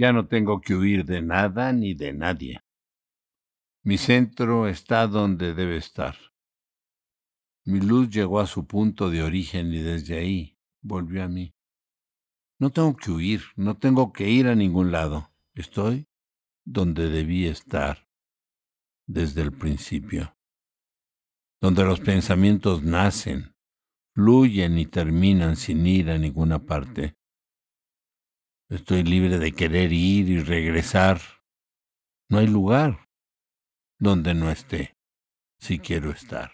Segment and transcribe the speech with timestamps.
[0.00, 2.62] Ya no tengo que huir de nada ni de nadie.
[3.84, 6.16] Mi centro está donde debe estar.
[7.66, 11.52] Mi luz llegó a su punto de origen y desde ahí volvió a mí.
[12.58, 15.34] No tengo que huir, no tengo que ir a ningún lado.
[15.52, 16.08] Estoy
[16.64, 18.08] donde debí estar
[19.06, 20.34] desde el principio,
[21.60, 23.54] donde los pensamientos nacen,
[24.14, 27.19] fluyen y terminan sin ir a ninguna parte.
[28.70, 31.20] Estoy libre de querer ir y regresar.
[32.28, 33.08] No hay lugar
[33.98, 34.96] donde no esté,
[35.58, 36.52] si quiero estar.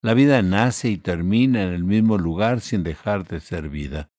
[0.00, 4.10] La vida nace y termina en el mismo lugar sin dejar de ser vida.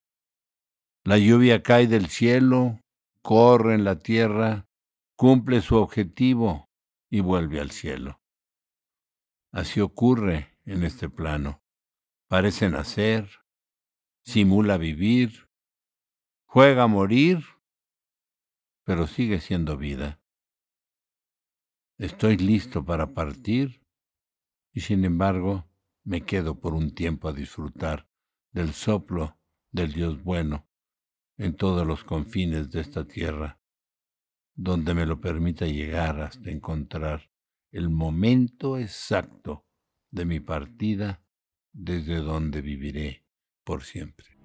[1.03, 2.79] La lluvia cae del cielo,
[3.23, 4.67] corre en la tierra,
[5.17, 6.69] cumple su objetivo
[7.09, 8.21] y vuelve al cielo.
[9.51, 11.63] Así ocurre en este plano.
[12.29, 13.27] Parece nacer,
[14.23, 15.49] simula vivir,
[16.53, 17.39] juega a morir,
[18.83, 20.21] pero sigue siendo vida.
[21.97, 23.83] Estoy listo para partir
[24.71, 25.67] y sin embargo
[26.03, 28.07] me quedo por un tiempo a disfrutar
[28.51, 29.39] del soplo
[29.71, 30.69] del Dios bueno
[31.37, 33.59] en todos los confines de esta tierra,
[34.53, 37.31] donde me lo permita llegar hasta encontrar
[37.71, 39.65] el momento exacto
[40.11, 41.25] de mi partida
[41.71, 43.25] desde donde viviré
[43.63, 44.42] por siempre.